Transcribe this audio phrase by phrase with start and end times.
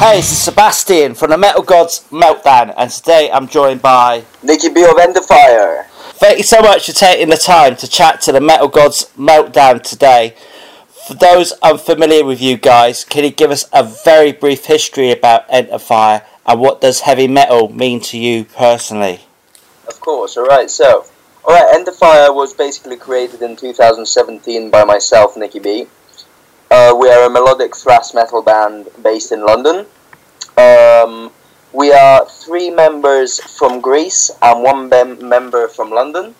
[0.00, 4.70] Hey, this is Sebastian from the Metal Gods Meltdown, and today I'm joined by Nikki
[4.70, 5.84] B of Enterfire.
[6.14, 9.82] Thank you so much for taking the time to chat to the Metal Gods Meltdown
[9.82, 10.34] today.
[11.06, 15.46] For those unfamiliar with you guys, can you give us a very brief history about
[15.50, 19.20] Enterfire and what does heavy metal mean to you personally?
[19.86, 21.04] Of course, alright, so,
[21.44, 25.88] alright, Enterfire was basically created in 2017 by myself, Nikki B.
[26.72, 29.84] Uh, we are a melodic thrash metal band based in London.
[30.56, 31.32] Um,
[31.72, 36.32] we are three members from Greece and one mem- member from London.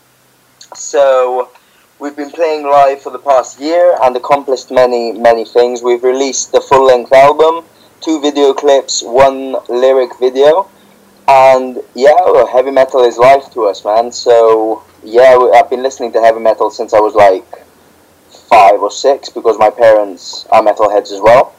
[0.72, 1.50] So
[1.98, 5.82] we've been playing live for the past year and accomplished many, many things.
[5.82, 7.64] We've released the full length album,
[8.00, 10.70] two video clips, one lyric video.
[11.26, 14.12] And yeah, heavy metal is life to us, man.
[14.12, 17.66] So yeah, I've been listening to heavy metal since I was like
[18.50, 21.54] five or six because my parents are metalheads as well.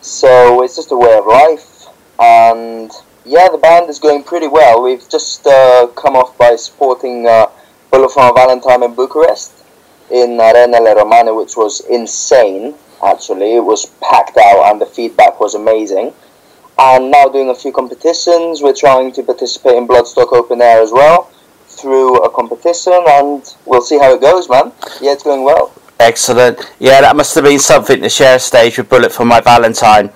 [0.00, 1.88] So it's just a way of life,
[2.20, 2.90] and
[3.24, 4.82] yeah, the band is going pretty well.
[4.82, 7.46] We've just uh, come off by supporting uh,
[7.90, 9.52] for Valentine in Bucharest
[10.10, 12.74] in Arenele Romane, which was insane.
[13.04, 16.12] Actually, it was packed out, and the feedback was amazing.
[16.78, 18.60] And now doing a few competitions.
[18.62, 21.30] We're trying to participate in Bloodstock Open Air as well
[21.66, 24.72] through a competition, and we'll see how it goes, man.
[25.00, 25.72] Yeah, it's going well.
[26.04, 26.70] Excellent.
[26.78, 30.10] Yeah, that must have been something to share a stage with Bullet for My Valentine.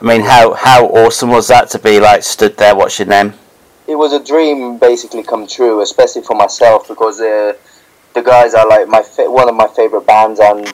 [0.00, 3.34] I mean, how how awesome was that to be like stood there watching them?
[3.86, 7.52] It was a dream basically come true, especially for myself because uh,
[8.14, 10.72] the guys are like my fa- one of my favorite bands and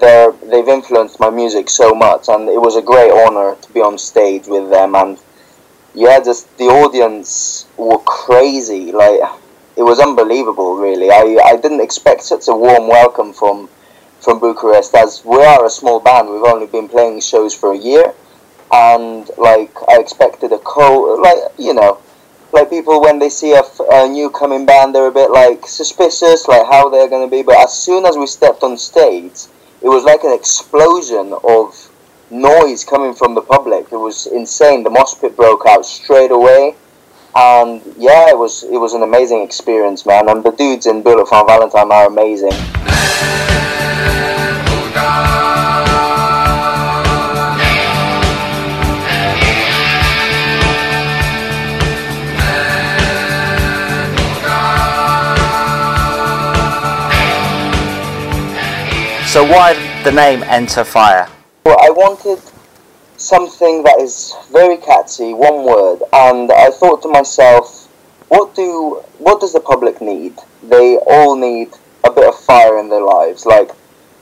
[0.00, 3.82] they're they've influenced my music so much and it was a great honor to be
[3.82, 5.20] on stage with them and
[5.94, 9.20] yeah, just the audience were crazy like
[9.76, 11.10] it was unbelievable, really.
[11.10, 13.68] I, I didn't expect such a warm welcome from
[14.20, 16.30] from Bucharest, as we are a small band.
[16.30, 18.14] We've only been playing shows for a year,
[18.72, 21.98] and like I expected a cold, like you know,
[22.52, 26.46] like people when they see a, a new coming band, they're a bit like suspicious,
[26.46, 27.42] like how they're gonna be.
[27.42, 29.46] But as soon as we stepped on stage,
[29.82, 31.90] it was like an explosion of
[32.30, 33.92] noise coming from the public.
[33.92, 34.84] It was insane.
[34.84, 36.76] The mosh pit broke out straight away
[37.36, 40.28] and yeah, it was it was an amazing experience, man.
[40.28, 42.52] And the dudes in Bullet for Valentine are amazing.
[59.26, 59.74] So why
[60.04, 61.28] the name Enterfire?
[61.66, 62.38] Well, I wanted
[63.24, 67.86] something that is very catchy, one word, and I thought to myself,
[68.28, 70.34] what do what does the public need?
[70.62, 71.68] They all need
[72.04, 73.46] a bit of fire in their lives.
[73.46, 73.70] Like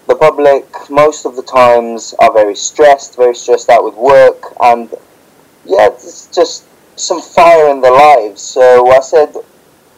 [0.06, 4.90] the public, most of the times are very stressed, very stressed out with work, and
[5.64, 6.64] yeah, it's just
[6.96, 8.40] some fire in their lives.
[8.40, 9.34] So I said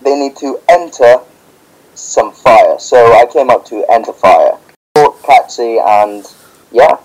[0.03, 1.21] they need to enter
[1.95, 2.79] some fire.
[2.79, 4.59] So I came up to enter fire.
[5.25, 6.25] Catchy, and
[6.71, 6.97] yeah,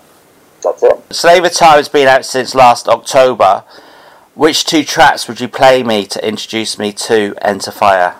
[0.62, 1.14] that's it.
[1.14, 3.64] Slave of Time has been out since last October.
[4.34, 8.14] Which two tracks would you play me to introduce me to Enterfire?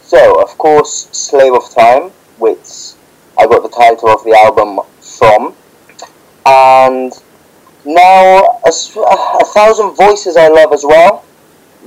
[0.00, 2.94] So, of course, Slave of Time, which
[3.38, 5.54] I got the title of the album from.
[6.46, 7.12] And
[7.84, 11.24] now, a, a Thousand Voices I love as well.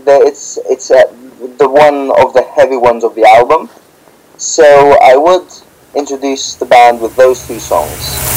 [0.05, 1.05] The, it's it's uh,
[1.57, 3.69] the one of the heavy ones of the album.
[4.37, 5.47] So I would
[5.95, 8.36] introduce the band with those two songs.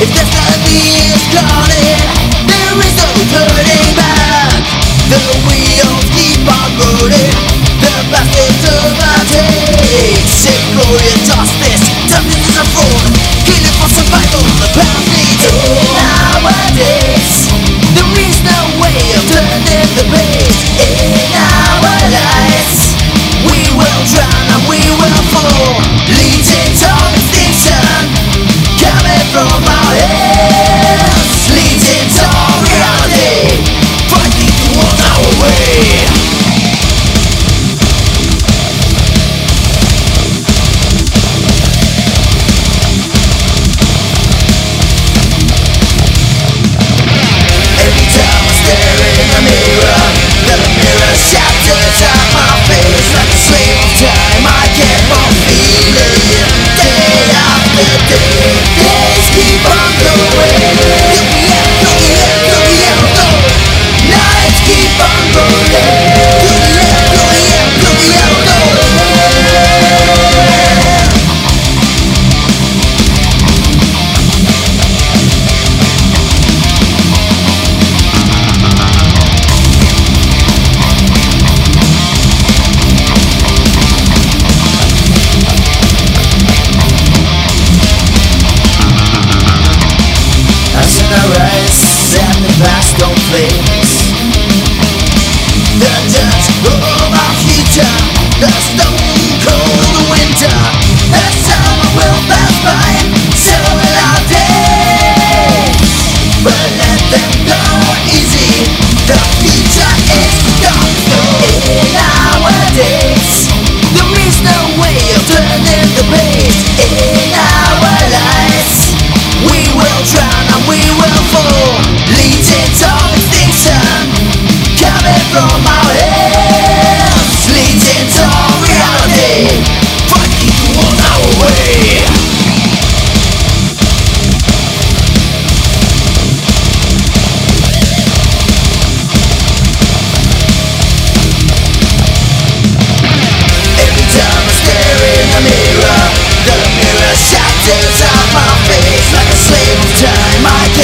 [0.00, 2.00] If destiny is calling
[2.48, 4.62] There is no turning back.
[5.10, 5.75] The wheels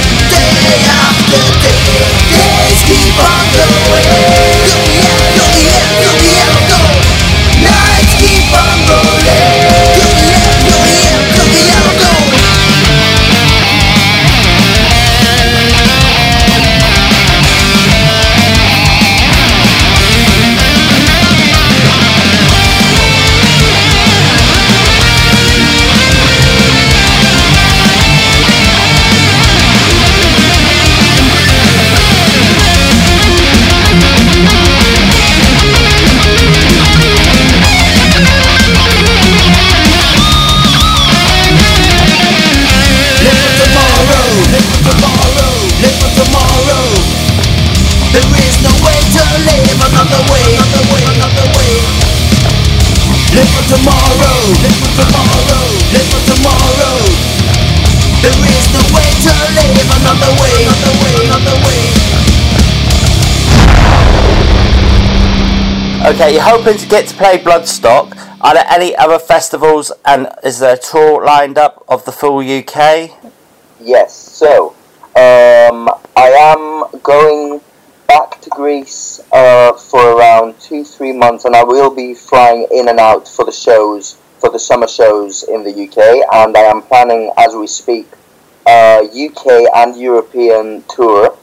[66.20, 68.12] Okay, you're hoping to get to play Bloodstock.
[68.42, 72.40] Are there any other festivals and is there a tour lined up of the full
[72.40, 73.10] UK?
[73.80, 74.74] Yes, so
[75.16, 75.88] um,
[76.18, 77.62] I am going
[78.06, 82.88] back to Greece uh, for around two, three months, and I will be flying in
[82.88, 86.82] and out for the shows, for the summer shows in the UK, and I am
[86.82, 88.06] planning as we speak
[88.68, 91.34] a UK and European tour.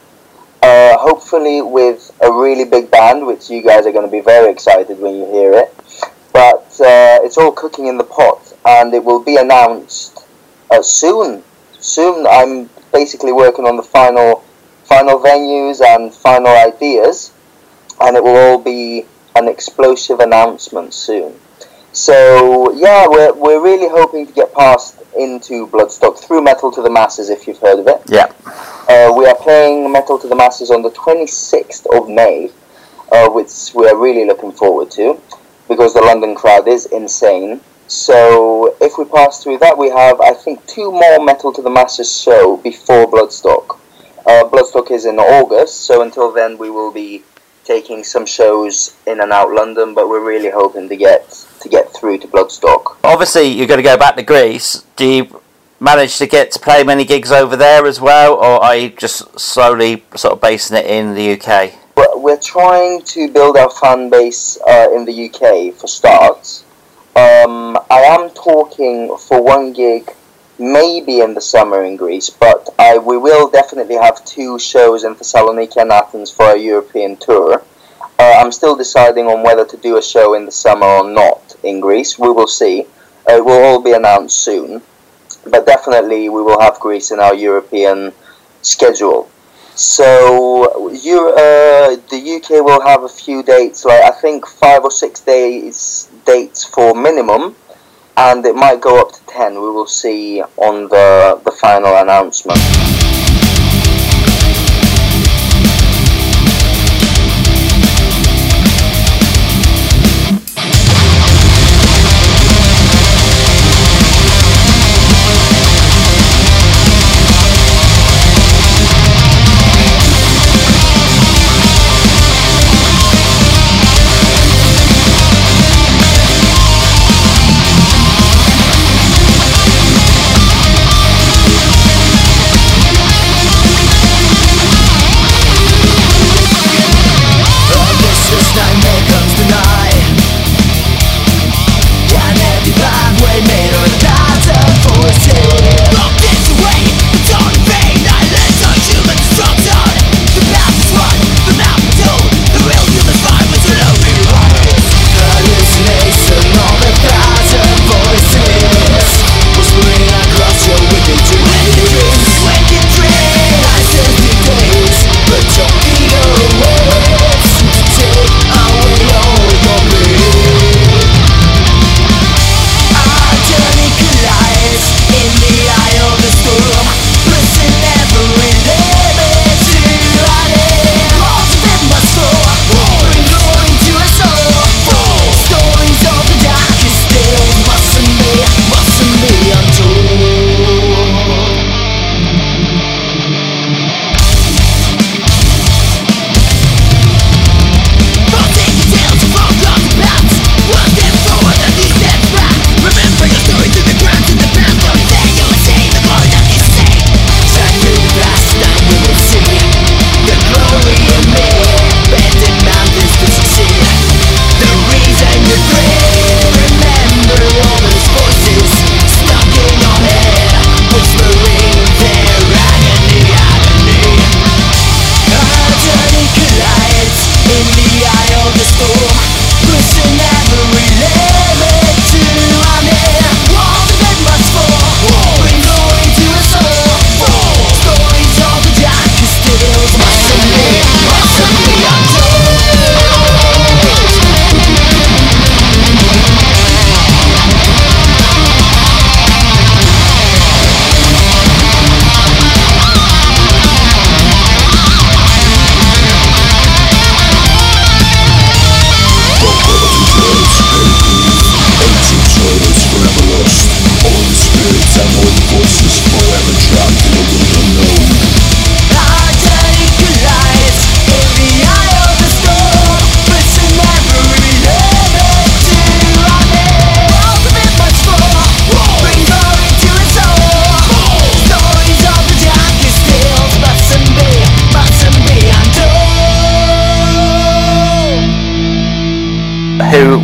[0.98, 4.98] Hopefully with a really big band, which you guys are going to be very excited
[4.98, 5.74] when you hear it.
[6.32, 10.26] But uh, it's all cooking in the pot, and it will be announced
[10.70, 11.42] uh, soon.
[11.78, 14.44] Soon, I'm basically working on the final,
[14.84, 17.32] final venues and final ideas,
[18.00, 21.34] and it will all be an explosive announcement soon.
[21.92, 26.90] So yeah, we're we're really hoping to get past into Bloodstock through Metal to the
[26.90, 28.02] Masses, if you've heard of it.
[28.06, 28.32] Yeah.
[28.88, 32.50] Uh, we are playing Metal to the Masses on the 26th of May,
[33.12, 35.20] uh, which we are really looking forward to
[35.68, 37.60] because the London crowd is insane.
[37.86, 41.68] So if we pass through that, we have I think two more Metal to the
[41.68, 43.78] Masses show before Bloodstock.
[44.24, 47.24] Uh, Bloodstock is in August, so until then we will be
[47.64, 51.28] taking some shows in and out London, but we're really hoping to get
[51.60, 52.96] to get through to Bloodstock.
[53.04, 54.82] Obviously, you're going to go back to Greece.
[54.96, 55.42] Do you
[55.80, 59.38] manage to get to play many gigs over there as well, or are you just
[59.38, 61.72] slowly sort of basing it in the UK?
[62.16, 66.64] We're trying to build our fan base uh, in the UK for starts.
[67.16, 70.10] Um, I am talking for one gig,
[70.58, 75.14] maybe in the summer in Greece, but I we will definitely have two shows in
[75.14, 77.64] Thessaloniki and Athens for our European tour.
[78.18, 81.56] Uh, I'm still deciding on whether to do a show in the summer or not
[81.62, 82.18] in Greece.
[82.18, 82.86] We will see.
[83.28, 84.82] Uh, it will all be announced soon,
[85.50, 88.12] but definitely we will have Greece in our European
[88.62, 89.28] schedule.
[89.74, 94.90] So you, uh, the UK will have a few dates, like I think five or
[94.90, 97.54] six days dates for minimum,
[98.16, 99.54] and it might go up to ten.
[99.54, 102.97] We will see on the the final announcement.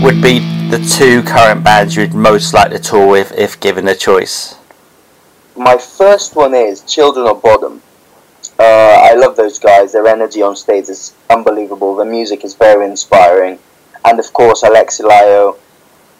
[0.04, 3.94] Would be the two current bands you'd most like to tour with if given a
[3.94, 4.54] choice?
[5.56, 7.80] My first one is Children of Bodom.
[8.58, 9.92] Uh, I love those guys.
[9.92, 11.96] Their energy on stage is unbelievable.
[11.96, 13.58] The music is very inspiring,
[14.04, 15.56] and of course, Alexi Laiho,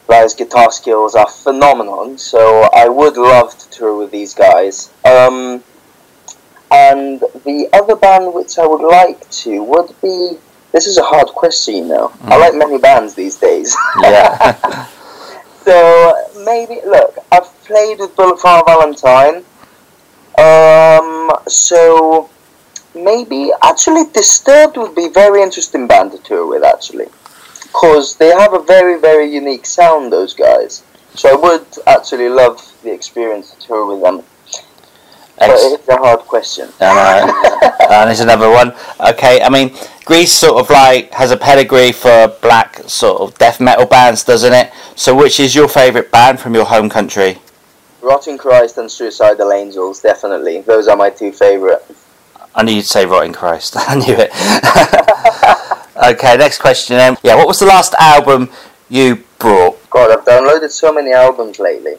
[0.09, 2.17] Laiho's guitar skills are phenomenal.
[2.17, 4.95] So I would love to tour with these guys.
[5.05, 5.63] Um,
[6.71, 10.39] and the other band which I would like to would be.
[10.75, 12.13] This is a hard question, you know.
[12.23, 13.75] I like many bands these days.
[14.03, 14.89] Yeah.
[15.65, 16.15] So
[16.45, 19.37] maybe look, I've played with Bullet for Valentine.
[20.37, 22.29] Um, so
[22.95, 27.07] maybe actually Disturbed would be a very interesting band to tour with actually,
[27.63, 30.13] because they have a very very unique sound.
[30.13, 30.83] Those guys.
[31.15, 34.23] So I would actually love the experience to tour with them.
[35.39, 36.69] Ex- it's a hard question.
[36.81, 37.31] and,
[37.91, 38.73] and there's another one.
[39.01, 39.75] Okay, I mean,
[40.05, 44.53] Greece sort of like has a pedigree for black sort of death metal bands, doesn't
[44.53, 44.73] it?
[44.97, 47.39] So, which is your favourite band from your home country?
[48.01, 50.61] Rotting Christ and Suicidal Angels, definitely.
[50.61, 51.81] Those are my two favourite.
[52.55, 53.75] I knew you'd say Rotting Christ.
[53.77, 54.31] I knew it.
[56.15, 57.17] okay, next question then.
[57.23, 58.51] Yeah, what was the last album
[58.89, 59.91] you brought?
[59.91, 61.95] God, I've downloaded so many albums lately.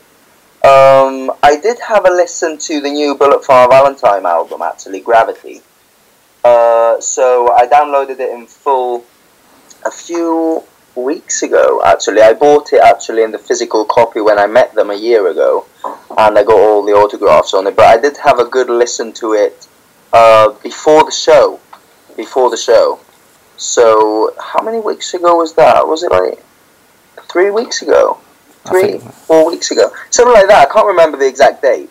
[0.65, 4.99] Um, I did have a listen to the new Bullet for Our Valentine album, actually,
[4.99, 5.61] Gravity.
[6.43, 9.05] Uh, so I downloaded it in full
[9.85, 10.63] a few
[10.95, 12.23] weeks ago, actually.
[12.23, 15.67] I bought it actually in the physical copy when I met them a year ago,
[16.17, 17.75] and I got all the autographs on it.
[17.75, 19.67] But I did have a good listen to it
[20.13, 21.59] uh, before the show.
[22.17, 22.99] Before the show.
[23.57, 25.87] So, how many weeks ago was that?
[25.87, 26.43] Was it like
[27.29, 28.19] three weeks ago?
[28.67, 29.91] Three, four weeks ago?
[30.09, 30.67] Something like that.
[30.67, 31.89] I can't remember the exact date.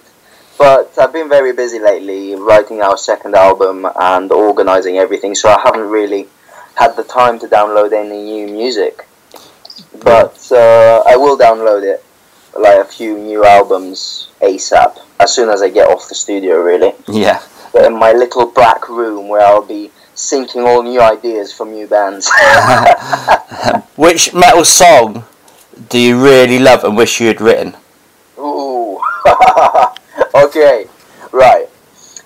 [0.59, 5.61] But I've been very busy lately writing our second album and organising everything, so I
[5.61, 6.29] haven't really
[6.77, 9.07] had the time to download any new music.
[10.03, 12.05] But uh, I will download it,
[12.57, 16.93] like a few new albums ASAP, as soon as I get off the studio, really.
[17.09, 17.43] Yeah.
[17.73, 21.89] But in my little black room where I'll be syncing all new ideas from new
[21.89, 22.31] bands.
[23.97, 25.25] Which metal song
[25.89, 27.77] do you really love and wish you had written?
[28.39, 29.01] Ooh.
[30.35, 30.87] okay.
[31.33, 31.67] Right.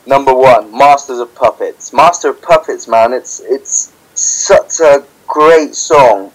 [0.07, 1.93] Number one, Masters of Puppets.
[1.93, 6.33] Master of Puppets, man, it's it's such a great song,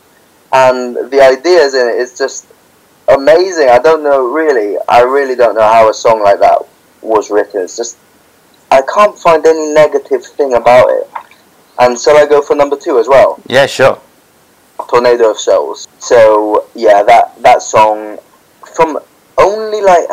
[0.52, 2.48] and the ideas in it is just
[3.08, 3.70] amazing.
[3.70, 4.78] I don't know really.
[4.88, 6.62] I really don't know how a song like that
[7.02, 7.62] was written.
[7.62, 7.98] It's just
[8.72, 11.08] I can't find any negative thing about it.
[11.80, 13.40] And shall I go for number two as well?
[13.48, 14.00] Yeah, sure.
[14.94, 15.88] Tornado of Souls.
[15.98, 18.20] So yeah, that that song
[18.76, 19.00] from
[19.40, 20.08] only like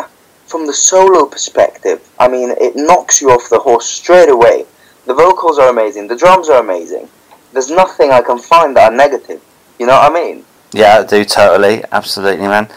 [0.47, 4.65] from the solo perspective, I mean, it knocks you off the horse straight away.
[5.05, 7.07] The vocals are amazing, the drums are amazing.
[7.53, 9.41] There's nothing I can find that are negative.
[9.79, 10.45] You know what I mean?
[10.73, 12.67] Yeah, I do totally, absolutely, man.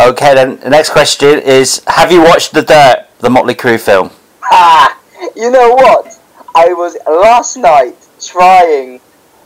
[0.00, 4.10] Okay, then the next question is: Have you watched The Dirt, the Motley Crue film?
[4.44, 4.96] Ah,
[5.34, 6.20] you know what?
[6.54, 9.00] I was last night trying,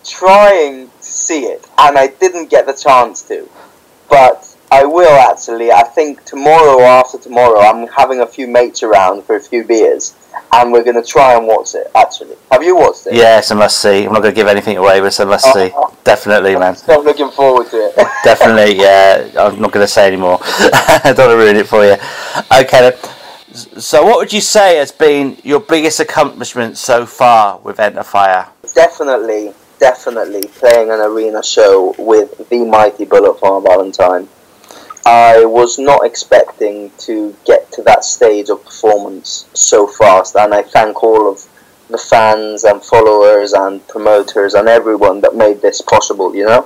[0.04, 0.90] trying
[1.26, 3.48] see it, and I didn't get the chance to.
[4.08, 5.72] But I will actually.
[5.72, 9.64] I think tomorrow or after tomorrow, I'm having a few mates around for a few
[9.64, 10.14] beers,
[10.52, 11.90] and we're gonna try and watch it.
[11.94, 13.14] Actually, have you watched it?
[13.14, 14.04] Yes, I must see.
[14.04, 15.70] I'm not going to give anything away, but it's a must see.
[15.74, 15.96] Oh.
[16.04, 16.76] Definitely, man.
[16.88, 17.96] I'm looking forward to it.
[18.24, 19.30] Definitely, yeah.
[19.38, 20.38] I'm not going to say anymore.
[20.42, 21.96] I don't want to ruin it for you.
[22.52, 22.92] Okay,
[23.78, 28.48] So, what would you say has been your biggest accomplishment so far with Enterfire?
[28.74, 34.28] definitely, definitely playing an arena show with the mighty Bullet for Valentine.
[35.04, 40.62] I was not expecting to get to that stage of performance so fast, and I
[40.62, 41.44] thank all of
[41.88, 46.64] the fans and followers and promoters and everyone that made this possible, you know?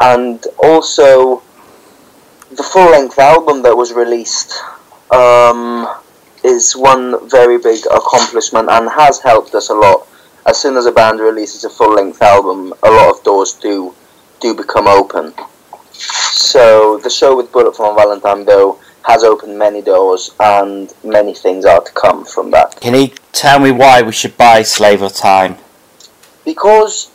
[0.00, 1.44] And also,
[2.50, 4.60] the full length album that was released
[5.12, 5.86] um,
[6.42, 10.08] is one very big accomplishment and has helped us a lot
[10.50, 13.94] as soon as a band releases a full length album, a lot of doors do
[14.40, 15.32] do become open.
[15.92, 21.64] So the show with Bullet for Valentine though has opened many doors and many things
[21.64, 22.80] are to come from that.
[22.80, 25.56] Can you tell me why we should buy Slave of Time?
[26.44, 27.10] Because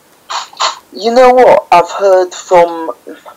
[0.94, 2.92] you know what I've heard from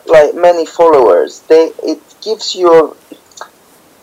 [0.05, 2.83] like many followers, they it gives you a,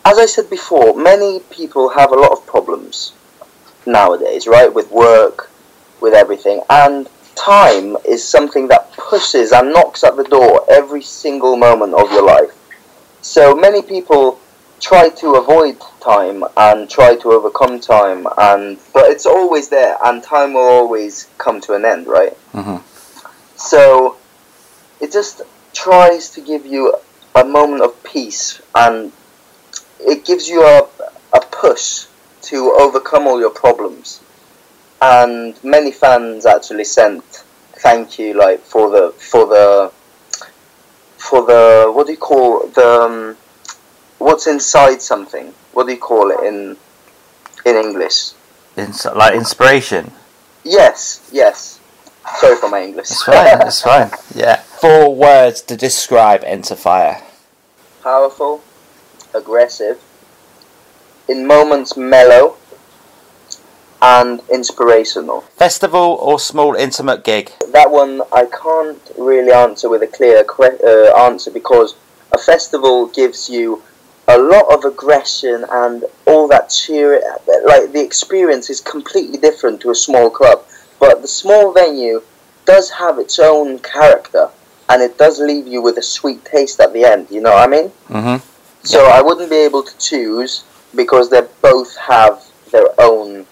[0.05, 3.15] as I said before, many people have a lot of problems
[3.87, 4.73] nowadays, right?
[4.73, 5.51] With work,
[6.01, 6.63] with everything.
[6.71, 12.11] And time is something that pushes and knocks at the door every single moment of
[12.11, 12.51] your life.
[13.23, 14.39] So many people
[14.81, 20.23] try to avoid time and try to overcome time and but it's always there and
[20.23, 22.37] time will always come to an end, right?
[22.53, 22.83] Mhm.
[23.57, 24.17] So
[25.01, 26.95] it just tries to give you
[27.35, 29.13] a moment of peace and
[30.01, 30.87] it gives you a,
[31.33, 32.07] a push
[32.43, 34.21] to overcome all your problems.
[35.01, 37.23] And many fans actually sent
[37.77, 39.93] thank you like for the for the
[41.19, 43.37] for the what do you call the um,
[44.19, 45.53] what's inside something?
[45.73, 46.77] What do you call it in
[47.65, 48.33] in English?
[48.77, 50.13] Ins- like inspiration.
[50.65, 51.81] Yes, yes.
[52.39, 53.11] Sorry for my English.
[53.11, 53.61] It's fine.
[53.63, 54.11] it's fine.
[54.35, 54.57] Yeah.
[54.57, 57.23] Four words to describe Enterfire.
[58.03, 58.63] Powerful,
[59.33, 60.01] aggressive,
[61.29, 62.57] in moments mellow,
[64.03, 65.41] and inspirational.
[65.57, 67.53] Festival or small intimate gig?
[67.73, 71.95] That one I can't really answer with a clear uh, answer because
[72.33, 73.83] a festival gives you
[74.29, 77.23] a lot of aggression and all that cheer.
[77.65, 80.65] Like the experience is completely different to a small club,
[80.99, 82.23] but the small venue
[82.65, 84.51] does have its own character
[84.89, 87.29] and it does leave you with a sweet taste at the end.
[87.31, 87.93] You know what I mean?
[88.09, 88.85] Mm-hmm.
[88.85, 93.47] So I wouldn't be able to choose because they both have their own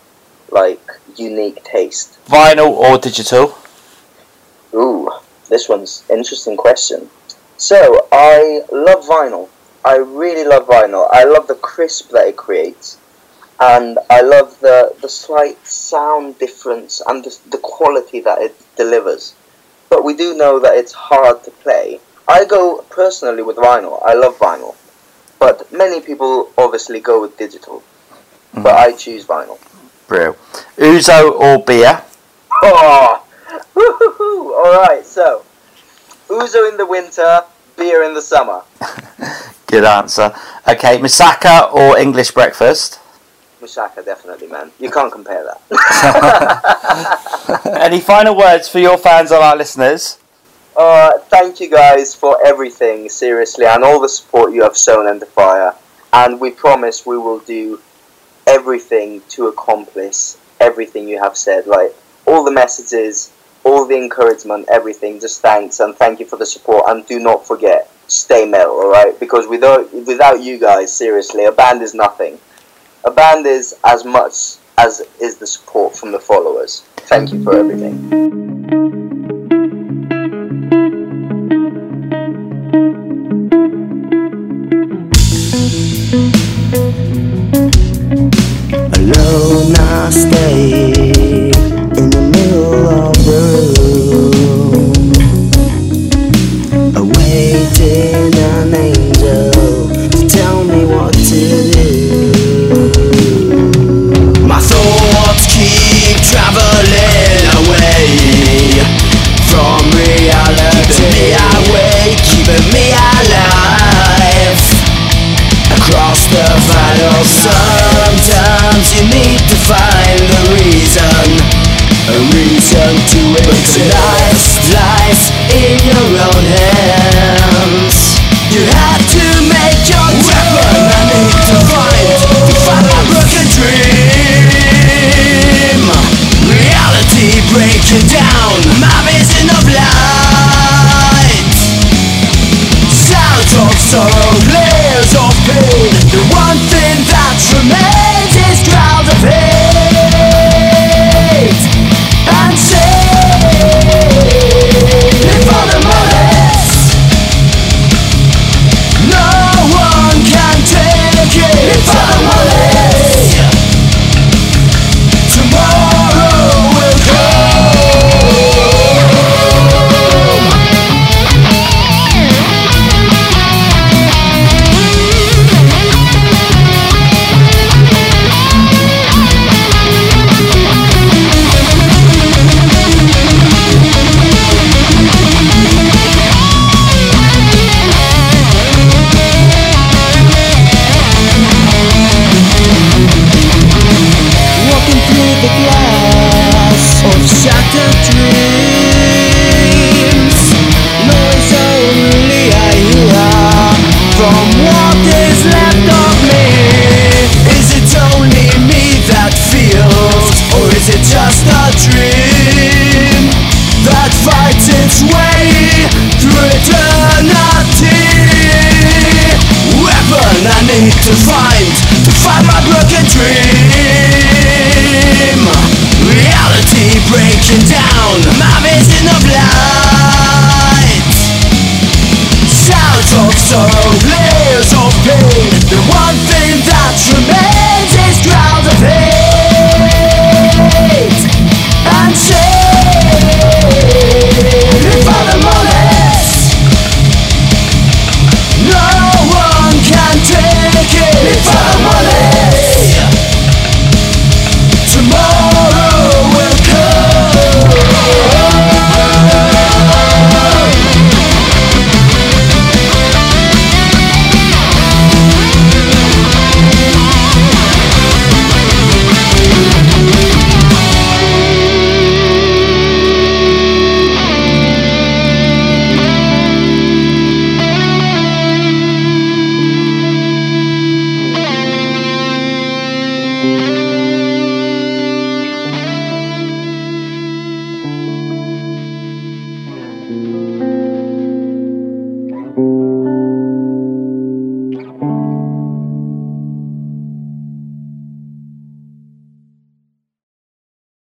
[0.54, 0.80] like
[1.16, 2.18] unique taste.
[2.26, 3.58] Vinyl or digital?
[4.72, 5.10] Ooh,
[5.50, 7.10] this one's interesting question.
[7.58, 9.48] So I love vinyl.
[9.84, 11.08] I really love vinyl.
[11.12, 12.98] I love the crisp that it creates,
[13.60, 19.34] and I love the the slight sound difference and the, the quality that it delivers.
[19.90, 22.00] But we do know that it's hard to play.
[22.26, 24.00] I go personally with vinyl.
[24.04, 24.74] I love vinyl,
[25.38, 27.82] but many people obviously go with digital.
[28.54, 28.92] But mm-hmm.
[28.92, 29.58] I choose vinyl.
[30.06, 30.36] Brew.
[30.76, 32.02] Ouzo or beer?
[32.62, 33.20] Oh!
[33.76, 35.44] All right, so
[36.28, 37.42] Ouzo in the winter,
[37.76, 38.62] beer in the summer.
[39.66, 40.34] Good answer.
[40.68, 43.00] Okay, Misaka or English breakfast?
[43.60, 44.70] Misaka, definitely, man.
[44.78, 45.60] You can't compare that.
[47.80, 50.18] Any final words for your fans and our listeners?
[50.76, 55.74] uh, thank you guys for everything, seriously, and all the support you have shown Enterfire.
[56.12, 57.80] And we promise we will do
[58.46, 61.66] everything to accomplish everything you have said.
[61.66, 61.94] Like
[62.26, 63.32] all the messages,
[63.64, 65.20] all the encouragement, everything.
[65.20, 66.84] Just thanks and thank you for the support.
[66.88, 69.18] And do not forget, stay metal, alright?
[69.18, 72.38] Because without without you guys, seriously, a band is nothing.
[73.04, 76.82] A band is as much as is the support from the followers.
[76.96, 78.43] Thank you for everything.